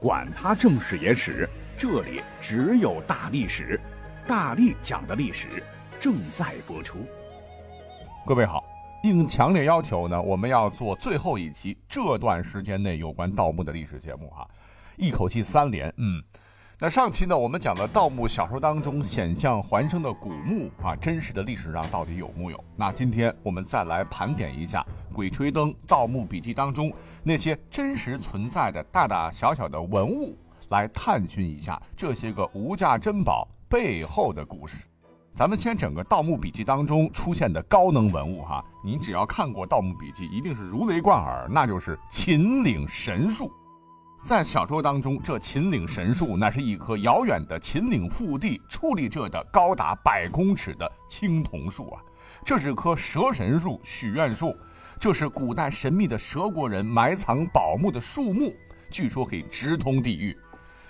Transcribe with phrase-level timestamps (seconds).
[0.00, 3.80] 管他正史野史，这里只有大历史，
[4.26, 5.62] 大力讲的历史
[6.00, 6.98] 正在播出。
[8.26, 8.62] 各位好，
[9.02, 14.46] 应强烈要求呢，我们要做最后一期这段时间内有关盗墓的历史节目哈，
[14.96, 16.22] 一口气三连，嗯。
[16.78, 22.64] 那上期呢，我们讲了盗墓小说当中险象环生的古墓啊，真实的历史上到底有木有？
[22.76, 24.84] 那今天我们再来盘点一下
[25.14, 30.36] 《鬼吹灯》《盗墓笔记》当中那些真实存在的大大小小的文物，
[30.68, 34.84] 来探寻一下这些个无价珍宝背后的故事。
[35.32, 43.50] 咱们先整个《盗墓笔记》当中出现的高能文物哈，你只要看过《盗墓笔记》，一定是如雷贯耳，那就是秦岭神树。
[44.26, 52.02] 在小说当中，这秦岭神树那是一棵遥远的秦岭腹地矗立着的高达百公尺的青铜树啊！
[52.44, 54.52] 这是棵蛇神树、许愿树，
[54.98, 58.52] 这是古代神秘的蛇国人埋藏宝木的树木，
[58.90, 60.36] 据说可以直通地狱。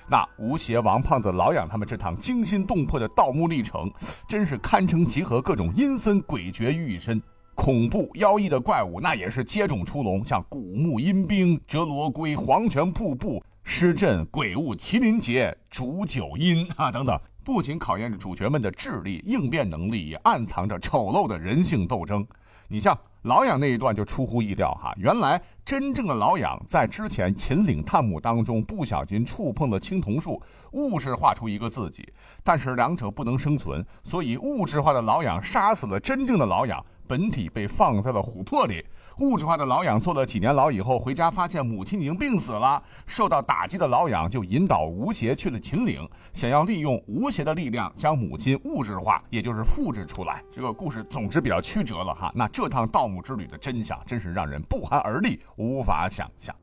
[0.09, 3.93] 那吴邪、王胖子、老杨他们这趟惊心动魄的盗墓历程，
[4.27, 7.23] 真是堪称集合各种阴森诡谲于一身。
[7.57, 22.25] 恐怖妖异的怪物，那也是接踵出笼，像古墓阴兵、折罗龟、黄泉瀑布、尸阵、鬼物、麒麟劫、煮九阴啊等等，不仅考验着主角们的智力、应变能力，也暗藏着丑陋的人性斗争。
[22.69, 22.97] 你像
[23.27, 32.09] 老痒那一段就出乎意料哈，原来真正的老痒在之前秦岭探墓当中不小心触碰了青铜树，物质化出一个自己，
[32.45, 36.81] 但是两者不能生存，所以物质化的老痒杀死了真正的老痒。
[37.09, 38.85] 本体被放在了琥珀里，
[39.21, 42.83] 物质化的老养坐了几年牢以后回家，发现母亲已经病死了。
[43.07, 50.43] 受到打击的老养就引导吴邪去了秦岭，想要利用吴邪的力量将母亲物质化，也就是复制出来。
[50.53, 52.31] 这个故事总之比较曲折了哈。
[52.35, 56.55] 那这趟盗墓之旅的真相真是让人不寒而栗，无法想象。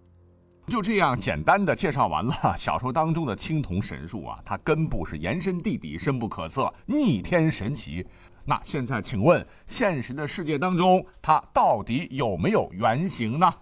[0.68, 8.06] 就这样简单的介绍完了小说当中的青铜神树啊，它根部是延伸地底，深不可测，逆天神奇。
[8.46, 13.54] 那现在，请问现实的世界当中，它到底有没有原型呢？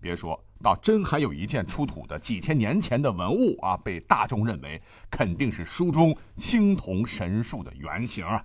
[0.00, 4.80] 别说到真还有一件出土的几千年前的文物啊，被大众认为
[5.10, 8.44] 肯定是书中青铜神树的原型啊。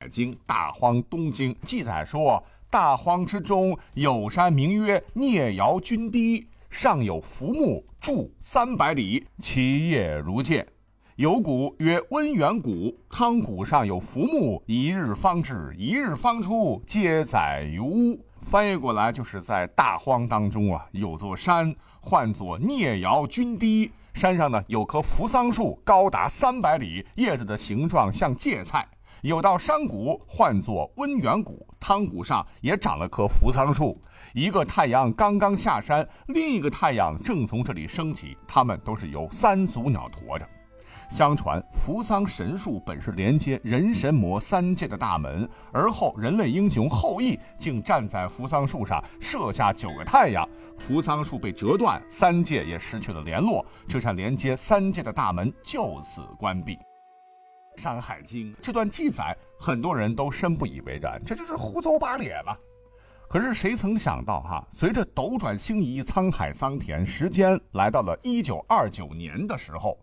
[0.08, 10.66] 《经大荒东经》记载说，大荒之中有山，名曰聂瑶君堤，上有浮木筑三百里，其叶如剑。
[11.20, 18.18] 有谷曰温元谷，汤谷上有浮木，一日方至，一日方出，皆载于屋。
[18.40, 28.88] 翻译过来就是在大荒当中啊，有座山，唤作聂瑶君堤，山上呢有棵扶桑树，高达三百里，叶子的形状像芥菜。
[29.20, 34.02] 有道山谷，唤作温元谷，汤谷上也长了棵扶桑树。
[34.32, 40.48] 一个太阳刚刚下山，另一个太阳正从这里升起，它们都是由三足鸟驮着。
[41.10, 56.76] 相传扶桑神树本是连接人神魔三界的大门，而后人类英雄后羿竟站在扶桑树上射下九个太阳，扶桑树被折断，三界也失去了联络，这扇连接三界的大门就此关闭。
[57.76, 62.56] 《山海经》这段记载，很多人都深不以为然，这就是胡诌八咧嘛。
[63.28, 69.98] 可是谁曾想到哈，随着斗转星移，沧海桑田，时间来到了一九二九年的时候。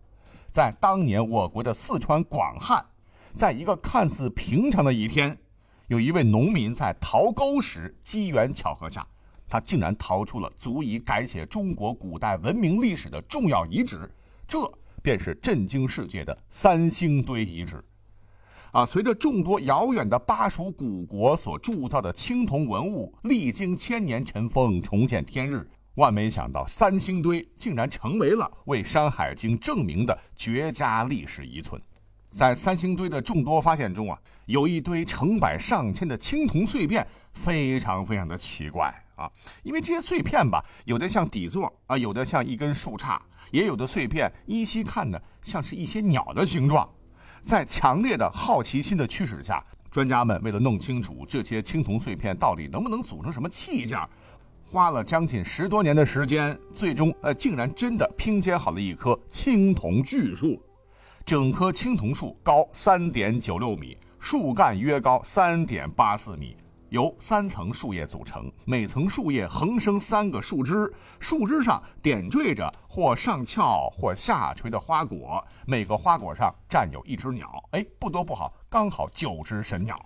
[0.58, 2.84] 在当年我国的四川广汉，
[3.32, 5.38] 在一个看似平常的一天，
[5.86, 9.06] 有一位农民在淘沟时机缘巧合下，
[9.48, 14.12] 他竟然淘出了足以改写中国古代文明历史的重要遗址，
[14.48, 14.58] 这
[15.00, 17.80] 便是震惊世界的三星堆遗址。
[18.72, 25.70] 啊，随着众多遥远的巴蜀古国所铸造的青铜文物历经千年尘封，重见天日。
[25.98, 31.80] 万没想到，三星堆竟然成为了为《山海经》证明的绝佳历史遗存。
[32.28, 34.16] 在三星堆的众多发现中啊，
[34.46, 39.28] 有一堆成百上千的青铜碎片，非常非常的奇怪啊！
[39.64, 43.18] 因为这些碎片吧，有的像底座啊，有的像一根树杈，
[43.50, 46.88] 也有的碎片依稀看呢像是一些鸟的形状。
[47.40, 53.98] 在强烈的好奇心的驱使下，专家们为了弄清楚这些青铜碎片到底能不能组成什么器件。
[54.70, 60.62] 花了将近十多年的时间，最终呃，竟然真的拼接好了一棵青铜巨树。
[61.24, 66.54] 整棵青铜树高三点九六米，树干约高三点八四米，
[66.90, 68.52] 由三层树叶组成。
[68.66, 77.50] 每层树叶横生三个树枝，树枝上点缀着或上翘或下垂的花果，每个花果上站有一只鸟。
[77.70, 79.98] 哎，不多不好，刚好九只神鸟。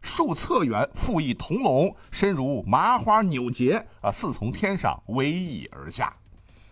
[0.00, 6.14] 数侧缘复一铜龙，身如麻花扭结，啊，似从天上逶迤而下。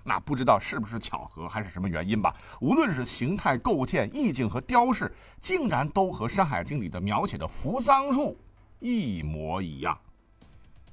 [0.07, 2.35] 那不知道是不是巧合还是什么原因吧？
[2.61, 5.11] 无论是形态构建、意境和雕饰，
[5.41, 8.39] 竟然都和《山海经》里的描写的扶桑树
[8.81, 9.99] 一模一样。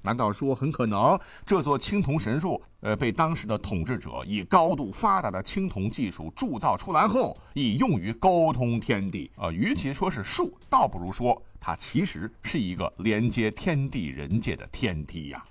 [0.04, 9.30] 难道说很可能这座青铜神树，呃，被当时的统治者以高度发达的青铜技术铸造出来后，以用于沟通天地？
[9.36, 15.44] 呃，与其说是树，倒不如说它其实是一个连接天地人界的天梯呀。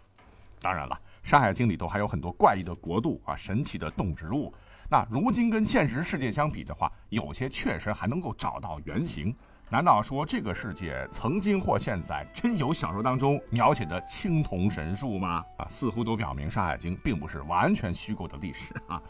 [0.60, 0.94] 当然了，
[1.28, 4.52] 《山海经》里头还有很多怪异的国度啊，神奇的动植物。
[4.90, 9.32] 那如今跟现实世界相比的话，有些确实还能够找到原型。
[9.72, 15.44] 难道说这个世界曾经或现在真有小说当中描写的青铜神树吗？
[15.58, 19.00] 啊，似乎都表明《山海经》并不是完全虚构的历史啊。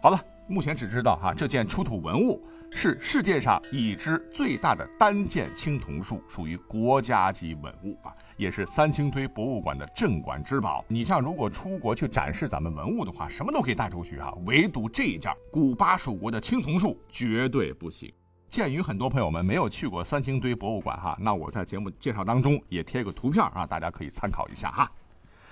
[0.00, 2.40] 好了，目前只知道哈，这件出土文物
[2.70, 10.84] 是世界上已知最大的单件青铜树，属于国家级文物啊，也是三星堆博物馆的镇馆之宝。
[10.86, 18.08] 你像如果出国去展示咱们文物的话，什么都可以带出去哈，唯独这一件古巴蜀国的青铜树绝对不行。
[18.50, 24.90] 鉴于很多朋友们没有去过三星堆博物馆哈，那我在节目介绍当中也贴个图片啊，大家可以参考一下哈。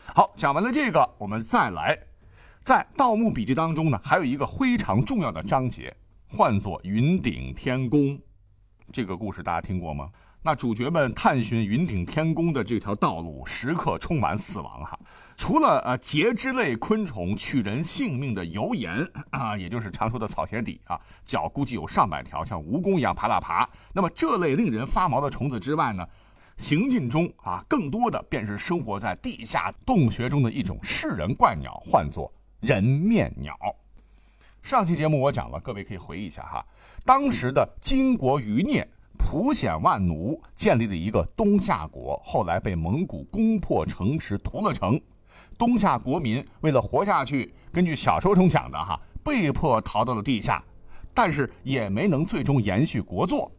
[0.06, 1.96] 好，讲完了这个，我们再来，
[2.60, 5.96] 在《盗墓笔记》当中呢，还有一个非常重要的章节，
[6.26, 8.18] 唤作云顶天宫。
[8.90, 10.10] 这个故事大家听过吗？
[10.42, 14.98] 那主角们探寻云顶天宫的这条道路，时刻充满死亡哈。
[15.36, 23.68] 除了呃节肢类昆虫取人性命的油盐啊，也就是常说的草鞋底啊，脚估计有上百条，像蜈蚣一样爬啦爬。
[23.92, 26.06] 那么这类令人发毛的虫子之外呢，
[26.56, 33.56] 行进中啊，更多的便是生活在地下洞穴中的一种噬人怪鸟，唤作人面鸟。
[34.62, 36.64] 上期节目我讲了，各位可以回忆一下哈，
[37.04, 38.88] 当时的金国余孽。
[39.16, 45.00] 普显万奴建立了一个东夏国，后来被蒙古攻破城池屠了城。
[45.56, 50.62] 东夏国民为了活下去，根据小说中讲的哈，被迫逃到了地下，
[51.12, 53.50] 但是也没能最终延续国祚。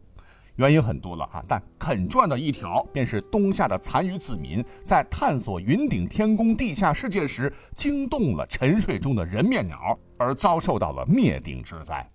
[0.56, 12.06] 原因很多了哈，但肯赚的一条便是东夏的残余子民在探索云顶天宫地下世界时，惊动了沉睡中的人面鸟，而遭受到了灭顶之灾。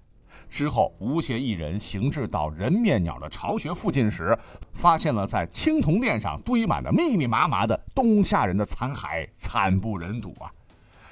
[0.49, 4.37] 之后，吴邪一人行至到人面鸟的巢穴附近时，
[4.73, 10.51] 发现了在青铜殿上堆满了密密麻麻的东夏人的残骸，惨不忍睹啊！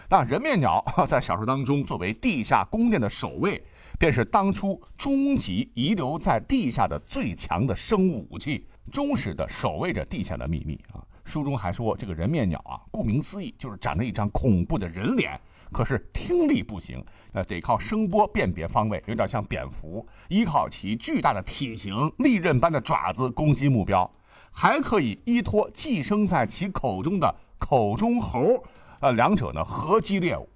[0.09, 3.63] 那人面鸟 在小说当中作为地下宫殿的守卫，
[3.97, 11.01] 便是当初终极遗留在地下的最强的生物武器，忠实的守卫着地下的秘密啊！
[11.23, 15.39] 书中还说，这个人面鸟啊，顾名思义，就是长着一张恐怖的人脸。
[15.71, 24.07] 可是听力不行，呃，得靠声波辨别方位，有点像蝙蝠，依靠其巨大的体型、利刃般的爪子攻击目标，
[24.51, 28.63] 还可以依托寄生在其口中的口中猴，
[28.99, 30.47] 呃，两者呢合击猎物。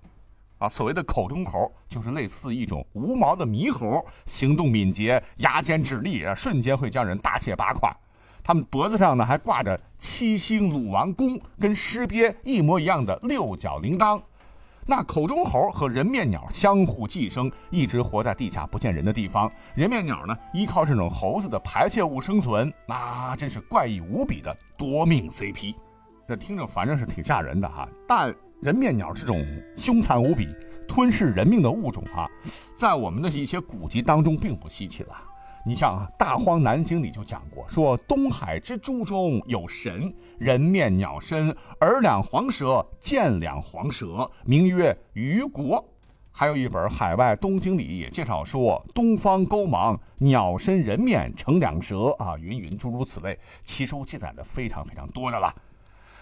[0.60, 7.92] 啊，所谓的口中猴就是类似一种无毛的猕猴，行动敏捷，牙尖指利，瞬间会将人大卸八块。
[8.48, 14.22] 他们脖子上呢还挂着七星鲁王弓，跟狮鳖一模一样的六角铃铛。
[14.86, 19.52] 那口中猴和人面鸟相互寄生，一直活在地下不见人的地方。
[19.76, 25.76] 人面鸟呢，依靠这种猴子的排泄物生存，那真是怪异无比的夺命 CP。
[26.26, 29.46] 这听着反正是挺吓人的哈，但人面鸟这种
[29.76, 30.48] 凶残无比、
[30.88, 32.26] 吞噬人命的物种哈，
[32.78, 35.22] 在我们的一些古籍当中并不稀奇了。
[35.68, 40.10] 你像啊，《大荒南经》里就讲过，说东海之诸中有神，
[40.40, 41.50] 人面鸟身，
[41.82, 45.84] 耳两黄蛇，见两黄蛇，名曰鱼国。
[46.32, 55.54] 还有一本《海外东经》里也介绍说，东方勾芒，鸟身人面成两蛇啊，云云诸如此类，其中记载的非常非常多的了。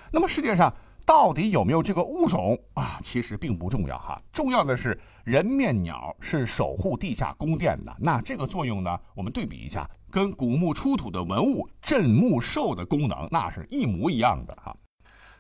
[0.09, 0.73] 那么世界上。
[1.05, 2.99] 到底有没有这个物种啊？
[3.03, 7.95] 其实并不重要哈，重要的是人面鸟是守护地下宫殿的。
[7.99, 8.99] 那这个作用呢？
[9.13, 14.75] 我们对比一下，跟古墓出土的文物镇墓兽的功能那是一模一样的哈。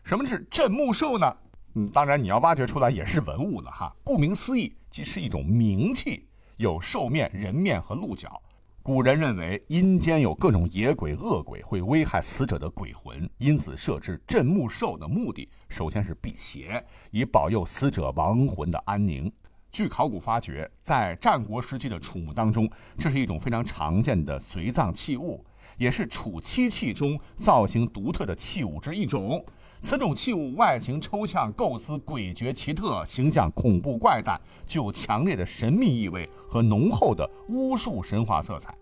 [0.03, 1.35] 什么是镇墓兽呢？
[1.73, 3.91] 嗯，当然你要挖掘出来也是文物了哈。
[4.03, 8.39] 顾名思义，即是一种冥器，有兽面、人面和鹿角。
[8.85, 19.31] 古人认为阴间有各种野鬼、恶鬼会危害死者的鬼魂，因此设置镇墓兽的目的，首先是辟邪，以保佑死者亡魂的安宁。
[19.71, 25.43] 据考古发掘，在战国时期的楚墓当中，这是一种非常常见的随葬器物，
[25.79, 29.43] 也是楚漆器中造型独特的器物之一种。
[29.81, 38.75] 此种器物外形抽象，构思诡谲奇特，形象恐怖怪诞，具有强烈的神秘意味和浓厚的巫术神话色彩。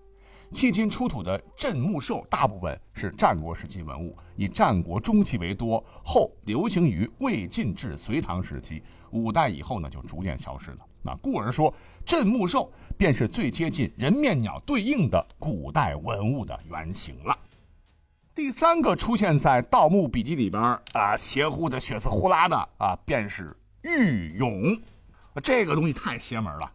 [0.51, 8.81] 迄今出土的镇墓兽大部分是战国时期文物，以战国中期为多，后流行于魏晋至隋唐时期。
[9.11, 10.77] 五代以后呢就逐渐消失了。
[11.01, 11.73] 那故而说，
[12.05, 17.37] 镇墓兽便是最接近人面鸟对应的古代文物的原型了。
[18.35, 20.59] 第三个出现在《盗墓笔记》里边
[20.93, 24.81] 啊，邪乎的、血色呼啦的啊，便是玉俑。
[25.43, 26.71] 这个东西太邪门了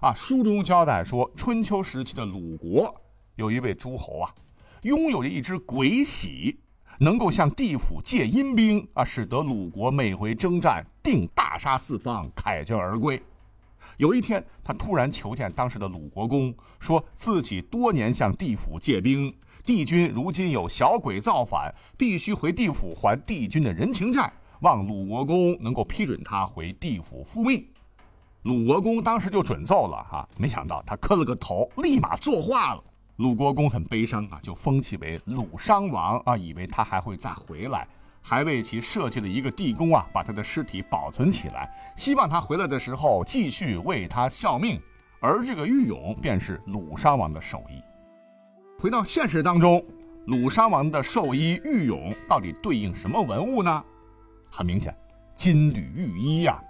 [0.00, 0.12] 啊！
[0.14, 2.92] 书中交代说，春秋时期的鲁国
[3.36, 4.34] 有一位诸侯啊，
[4.82, 6.58] 拥有着一只鬼玺，
[6.98, 13.22] 能够向地府借阴兵啊，使得鲁国每回征战定大杀四方，凯旋而归。
[13.96, 19.34] 有一天，他突然求见当时的鲁国公，说自己多年向地府借兵。
[19.64, 27.66] 帝君如今有小鬼造反，必须回地府还帝君的人情债，望鲁国公能够批准他回地府复命。
[28.42, 32.84] 鲁国公当时就准奏了哈，没想到他磕了个头，立马作画了。
[33.16, 37.88] 鲁国公很悲伤啊，就封其为鲁商王啊，以为他还会再回来，
[38.28, 44.82] 还为其设计了一个地宫啊，把他的尸体保存起来，希望他回来的时候继续为他效命。
[45.20, 47.80] 而这个玉俑便是鲁殇王的寿衣。
[48.80, 49.80] 回到现实当中，
[50.26, 53.84] 鲁殇王的寿衣玉俑到底对应什么文物呢？
[54.50, 54.92] 很明显，
[55.32, 56.60] 金缕玉衣呀。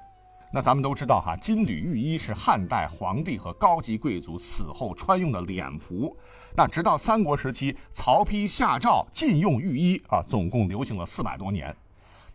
[0.52, 6.16] 那咱们都知道哈，金缕玉衣是汉代皇帝和高级贵族死后穿用的殓服。
[6.56, 11.74] 那直到三国时期，曹丕下诏禁用玉衣啊，总共流行了四百多年。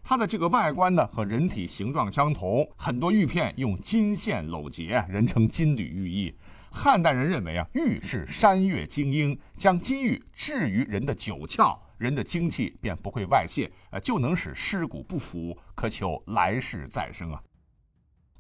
[0.04, 6.36] 它的这个外观呢和人体形状相同，很多玉片用金线镂结，人称金缕玉衣。
[6.70, 17.42] 汉代人认为啊，玉是山岳精英，将金玉置于人的九窍，人的精气便不会外泄，呃，就能使尸骨不腐，可求来世再生啊。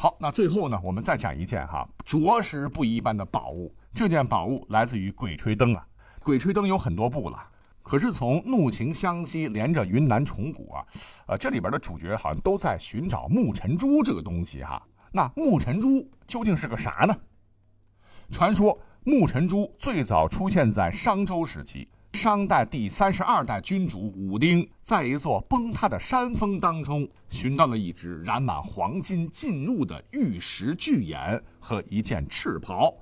[0.01, 3.71] 好，那最后呢，我们再讲一件哈，着实不一般的宝物。
[3.93, 5.85] 这件宝物来自于《鬼吹灯》啊，
[6.23, 7.37] 《鬼吹灯》有很多部了，
[7.83, 10.83] 可是从怒晴湘西连着云南虫谷啊，
[11.27, 14.81] 呃，这里边的主角好像都在寻找木尘珠这个东西哈。
[15.11, 17.15] 那木尘珠究竟是个啥呢？
[18.31, 32.93] 传说木尘珠最早出现在商周时期，商代第三十二代君主武丁在一座崩塌的山峰当中寻到了一只染满黄金浸入的玉石巨眼和一件赤袍。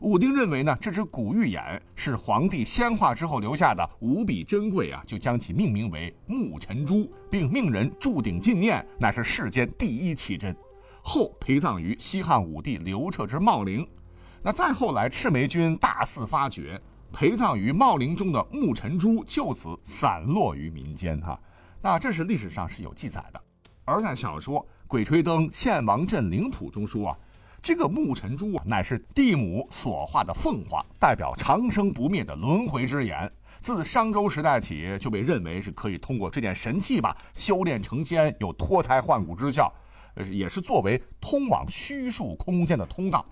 [0.00, 10.54] 武丁认为呢，这只古玉眼是皇帝仙化之后留下的，无比珍贵啊，就将其命名为木尘珠，并命人铸鼎纪念，乃是世间第一奇珍。
[11.02, 13.86] 后陪葬于西汉武帝刘彻之茂陵。
[14.42, 16.80] 那再后来，赤眉军大肆发掘，
[17.12, 21.20] 陪葬于茂陵中的木尘珠就此散落于民间。
[21.20, 21.38] 哈，
[21.80, 23.40] 那这是历史上是有记载的。
[23.84, 27.16] 而在小说《鬼吹灯·献王镇灵谱》中说啊，
[27.62, 33.32] 这个木尘珠啊，乃是地母所化的凤凰，代表长生不灭的轮回之眼。
[33.58, 39.72] 自商周时代起，就被认为是可以通过这件神器吧，修炼成仙，有脱胎换骨之效，
[40.30, 43.24] 也是作为通往虚数空间的通道。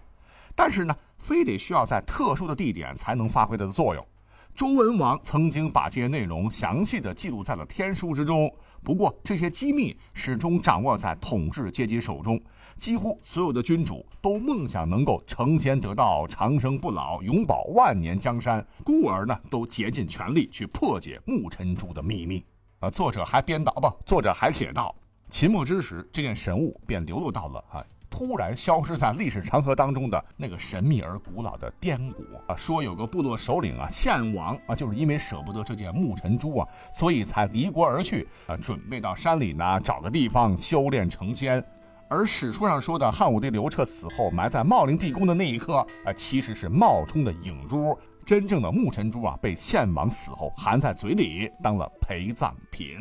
[0.57, 4.07] 但是呢，非得需要在特殊的地点才能发挥它的作用。
[4.55, 12.39] 周文王曾经把这些内容详细的记录在了天书之中，不过这些机密始终掌握在统治阶级手中。
[12.77, 22.45] 几乎所有的君主都梦想能够成仙得道、长生不老、永保万年江山，故而呢，都竭尽全力去破解木尘珠的秘密。
[22.81, 23.91] 啊，作者还编导不？
[24.05, 24.95] 作者还写道：
[25.31, 27.85] 秦末之时，这件神物便流落到了啊。
[28.17, 41.61] 突然消失在历史长河当中的那个神秘而古老的滇国啊，说有个部落首领啊，献王啊，就是因为舍不得这件木尘珠啊，所以才离国而去啊，准备到山里呢找个地方修炼成仙。
[42.09, 52.97] 而史书上说的汉武帝刘彻死后埋在茂陵地宫的那一颗啊，其实是冒充的影珠，真正的木尘珠啊，被献王死后含在嘴里当了陪葬品。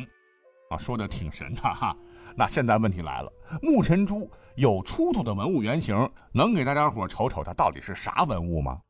[0.70, 1.96] 啊，说的挺神的哈。
[2.36, 8.80] 那现在问题来了，木尘珠有出土的文物原型，能给大家伙瞅瞅它到底是啥文物吗？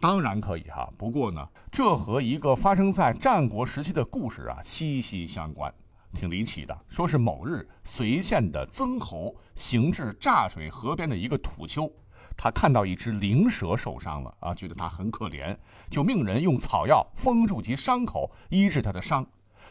[0.00, 5.74] 当然可以哈，不过呢，这和一个发生在战国时期的故事啊息息相关，
[6.12, 6.78] 挺离奇的。
[6.86, 11.90] 说是某日，随县的曾侯行至柞水河边的一个土丘，
[12.36, 15.56] 他看到一只灵蛇受伤了啊，觉得它很可怜，
[15.90, 19.26] 就命人用草药封住其伤口，医治它的伤。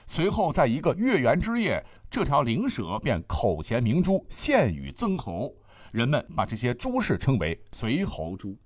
[0.10, 5.54] 随后，在一个月圆之夜，这条灵蛇便口衔明珠献与曾侯，
[5.92, 8.58] 人们把这些珠饰称为随侯珠。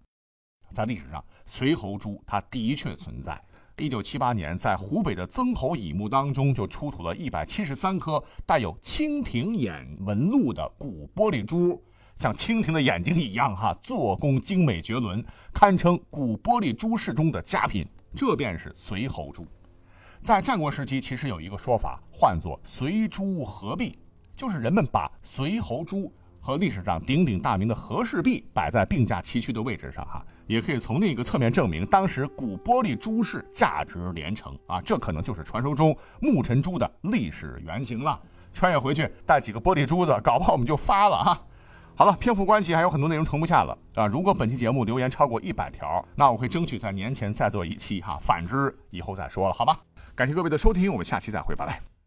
[0.71, 3.41] 在历史上，随侯珠它的确存在。
[3.77, 11.83] 一九七八年，在湖北的曾侯乙墓当中，就出土了一百七十三颗带有蜻蜓眼纹路的古玻璃珠，
[12.15, 17.83] 像蜻蜓的眼睛一样，哈，做工精美绝伦，堪称古玻璃珠饰中的佳品。
[18.15, 19.43] 这便是随侯珠。
[20.21, 23.97] 在战国时期，其实有一个说法，唤作“随珠合璧”，
[24.37, 38.19] 就是人们把随侯珠和历史上鼎鼎大名的和氏璧摆在并驾齐驱的位置上哈，也可以从另一个侧面证明，当时古玻璃珠是价值连城啊，这可能就是传说中牧尘珠的历史原型了。
[38.53, 41.41] 穿越回去带几个玻璃珠子，搞不好我们就发了哈。
[41.95, 44.05] 好了，篇幅关系还有很多内容盛不下了啊。
[44.05, 48.19] 如果本期节目留言超过一百条，那我会争取在年前再做一期哈。
[48.21, 49.79] 反之，以后再说了，好吧？
[50.15, 52.00] 感谢各位的收听，我们下期再会，拜拜。